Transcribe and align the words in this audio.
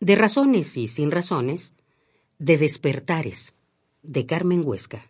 De 0.00 0.14
razones 0.14 0.76
y 0.76 0.86
sin 0.86 1.10
razones, 1.10 1.74
de 2.38 2.56
despertares, 2.56 3.54
de 4.02 4.26
Carmen 4.26 4.62
Huesca. 4.64 5.04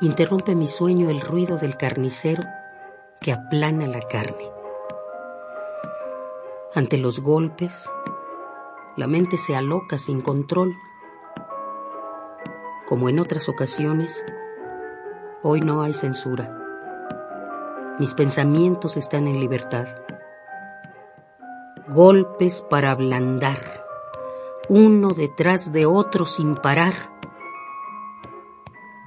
Interrumpe 0.00 0.54
mi 0.54 0.66
sueño 0.66 1.10
el 1.10 1.20
ruido 1.20 1.58
del 1.58 1.76
carnicero 1.76 2.42
que 3.20 3.32
aplana 3.32 3.86
la 3.86 4.00
carne. 4.00 4.50
Ante 6.74 6.96
los 6.96 7.20
golpes, 7.20 7.90
la 8.98 9.06
mente 9.06 9.38
se 9.38 9.54
aloca 9.54 9.96
sin 9.96 10.20
control. 10.20 10.76
Como 12.88 13.08
en 13.08 13.20
otras 13.20 13.48
ocasiones, 13.48 14.26
hoy 15.44 15.60
no 15.60 15.82
hay 15.82 15.94
censura. 15.94 16.52
Mis 18.00 18.14
pensamientos 18.14 18.96
están 18.96 19.28
en 19.28 19.38
libertad. 19.38 19.86
Golpes 21.86 22.60
para 22.68 22.90
ablandar, 22.90 23.84
uno 24.68 25.10
detrás 25.10 25.70
de 25.70 25.86
otro 25.86 26.26
sin 26.26 26.56
parar. 26.56 26.94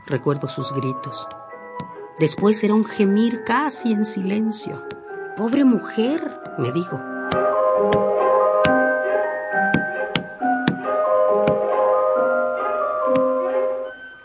Recuerdo 0.07 0.47
sus 0.47 0.71
gritos. 0.73 1.27
Después 2.17 2.63
era 2.63 2.75
un 2.75 2.85
gemir 2.85 3.41
casi 3.45 3.91
en 3.91 4.05
silencio. 4.05 4.85
Pobre 5.35 5.65
mujer, 5.65 6.39
me 6.57 6.71
dijo. 6.71 6.97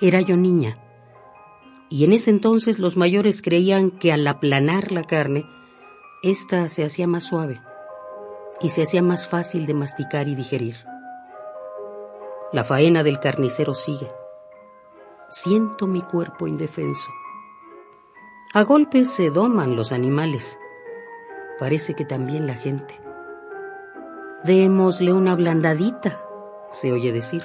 Era 0.01 0.21
yo 0.21 0.37
niña, 0.37 0.77
y 1.89 2.05
en 2.05 2.13
ese 2.13 2.31
entonces 2.31 2.79
los 2.79 2.97
mayores 2.97 3.43
creían 3.43 3.91
que 3.91 4.13
al 4.13 4.27
aplanar 4.27 4.93
la 4.93 5.05
carne, 5.05 5.47
ésta 6.23 6.69
se 6.69 6.85
hacía 6.85 7.07
más 7.07 7.25
suave 7.25 7.61
y 8.61 8.71
se 8.71 8.83
hacía 8.83 9.03
más 9.03 9.29
fácil 9.29 9.67
de 9.67 9.75
masticar 9.75 10.29
y 10.29 10.35
digerir. 10.35 10.77
La 12.53 12.65
faena 12.65 13.03
del 13.03 13.21
carnicero 13.21 13.75
sigue. 13.75 14.09
Siento 15.29 15.87
mi 15.87 16.01
cuerpo 16.01 16.47
indefenso. 16.47 17.11
A 18.55 18.63
golpes 18.63 19.11
se 19.11 19.31
doman 19.31 19.77
los 19.77 19.93
animales. 19.93 20.59
Parece 21.59 21.95
que 21.95 22.05
también 22.05 22.47
la 22.47 22.55
gente. 22.55 23.01
Démosle 24.45 25.13
una 25.13 25.35
blandadita, 25.35 26.21
se 26.71 26.93
oye 26.93 27.13
decir. 27.13 27.43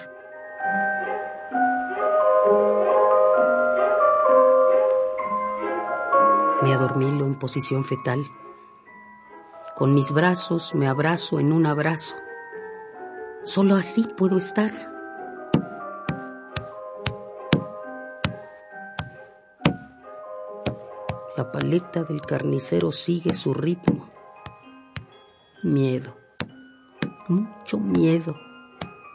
Me 6.61 6.73
adormilo 6.73 7.25
en 7.25 7.35
posición 7.35 7.83
fetal. 7.83 8.23
Con 9.75 9.95
mis 9.95 10.11
brazos 10.11 10.75
me 10.75 10.87
abrazo 10.87 11.39
en 11.39 11.51
un 11.51 11.65
abrazo. 11.65 12.15
Solo 13.43 13.75
así 13.75 14.07
puedo 14.15 14.37
estar. 14.37 14.71
La 21.35 21.51
paleta 21.51 22.03
del 22.03 22.21
carnicero 22.21 22.91
sigue 22.91 23.33
su 23.33 23.55
ritmo. 23.55 24.07
Miedo, 25.63 26.15
mucho 27.27 27.79
miedo, 27.79 28.35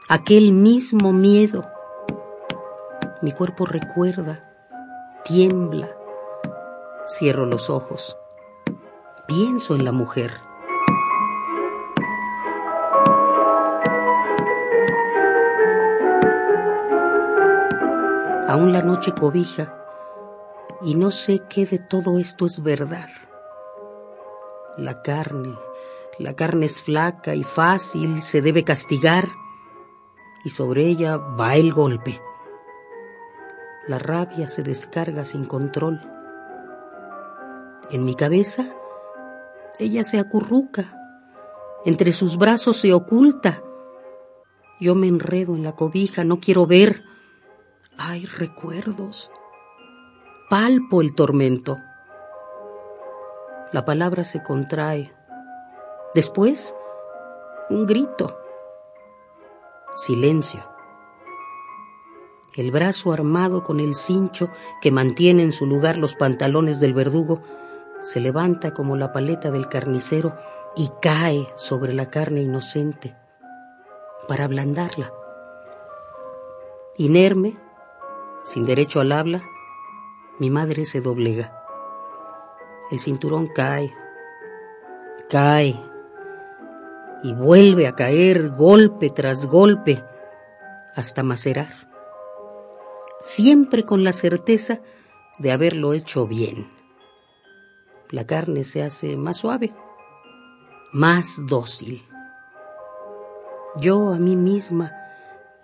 aquel 0.08 0.50
mismo 0.50 1.12
miedo. 1.12 1.62
Mi 3.22 3.30
cuerpo 3.30 3.66
recuerda, 3.66 4.40
tiembla, 5.24 5.95
Cierro 7.08 7.46
los 7.46 7.70
ojos. 7.70 8.18
Pienso 9.28 9.76
en 9.76 9.84
la 9.84 9.92
mujer. 9.92 10.32
Aún 18.48 18.72
la 18.72 18.82
noche 18.82 19.12
cobija 19.12 19.72
y 20.82 20.96
no 20.96 21.12
sé 21.12 21.42
qué 21.48 21.64
de 21.64 21.78
todo 21.78 22.18
esto 22.18 22.44
es 22.44 22.60
verdad. 22.64 23.08
La 24.76 25.00
carne, 25.00 25.54
la 26.18 26.34
carne 26.34 26.66
es 26.66 26.82
flaca 26.82 27.36
y 27.36 27.44
fácil, 27.44 28.20
se 28.20 28.42
debe 28.42 28.64
castigar 28.64 29.28
y 30.44 30.48
sobre 30.48 30.86
ella 30.86 31.18
va 31.18 31.54
el 31.54 31.72
golpe. 31.72 32.20
La 33.86 34.00
rabia 34.00 34.48
se 34.48 34.64
descarga 34.64 35.24
sin 35.24 35.44
control 35.44 36.15
en 37.90 38.04
mi 38.04 38.14
cabeza, 38.14 38.64
ella 39.78 40.04
se 40.04 40.18
acurruca, 40.18 40.96
entre 41.84 42.12
sus 42.12 42.36
brazos 42.36 42.78
se 42.78 42.92
oculta. 42.92 43.62
Yo 44.80 44.94
me 44.94 45.06
enredo 45.06 45.54
en 45.54 45.62
la 45.62 45.72
cobija, 45.72 46.24
no 46.24 46.40
quiero 46.40 46.66
ver. 46.66 47.04
Hay 47.96 48.26
recuerdos. 48.26 49.30
Palpo 50.50 51.00
el 51.00 51.14
tormento. 51.14 51.78
La 53.72 53.84
palabra 53.84 54.24
se 54.24 54.42
contrae. 54.42 55.12
Después, 56.14 56.74
un 57.70 57.86
grito. 57.86 58.38
Silencio. 59.96 60.64
El 62.54 62.70
brazo 62.70 63.12
armado 63.12 63.64
con 63.64 63.80
el 63.80 63.94
cincho 63.94 64.50
que 64.80 64.90
mantiene 64.90 65.42
en 65.42 65.52
su 65.52 65.66
lugar 65.66 65.98
los 65.98 66.14
pantalones 66.14 66.80
del 66.80 66.94
verdugo 66.94 67.42
se 68.06 68.20
levanta 68.20 68.72
como 68.72 68.94
la 68.96 69.12
paleta 69.12 69.50
del 69.50 69.68
carnicero 69.68 70.36
y 70.76 70.90
cae 71.02 71.44
sobre 71.56 71.92
la 71.92 72.08
carne 72.08 72.40
inocente 72.40 73.16
para 74.28 74.44
ablandarla. 74.44 75.12
Inerme, 76.98 77.56
sin 78.44 78.64
derecho 78.64 79.00
al 79.00 79.10
habla, 79.10 79.42
mi 80.38 80.50
madre 80.50 80.84
se 80.84 81.00
doblega. 81.00 81.52
El 82.92 83.00
cinturón 83.00 83.48
cae, 83.48 83.90
cae 85.28 85.74
y 87.24 87.34
vuelve 87.34 87.88
a 87.88 87.92
caer 87.92 88.50
golpe 88.50 89.10
tras 89.10 89.46
golpe 89.46 90.00
hasta 90.94 91.24
macerar, 91.24 91.72
siempre 93.20 93.84
con 93.84 94.04
la 94.04 94.12
certeza 94.12 94.78
de 95.40 95.50
haberlo 95.50 95.92
hecho 95.92 96.28
bien 96.28 96.75
la 98.10 98.26
carne 98.26 98.64
se 98.64 98.82
hace 98.82 99.16
más 99.16 99.38
suave, 99.38 99.72
más 100.92 101.46
dócil. 101.46 102.02
Yo 103.76 104.12
a 104.12 104.18
mí 104.18 104.36
misma, 104.36 104.92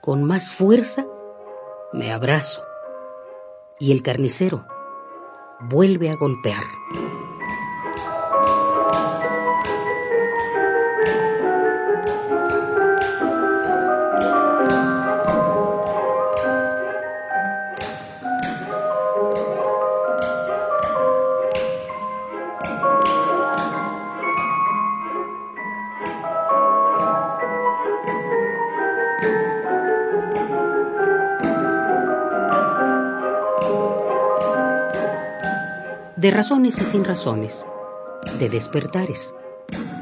con 0.00 0.24
más 0.24 0.54
fuerza, 0.54 1.06
me 1.92 2.12
abrazo 2.12 2.62
y 3.78 3.92
el 3.92 4.02
carnicero 4.02 4.66
vuelve 5.60 6.10
a 6.10 6.16
golpear. 6.16 6.64
De 36.22 36.30
razones 36.30 36.78
y 36.78 36.84
sin 36.84 37.04
razones, 37.04 37.66
de 38.38 38.48
despertares, 38.48 39.34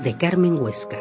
de 0.03 0.19
Carmen 0.19 0.61
Huesca. 0.61 0.99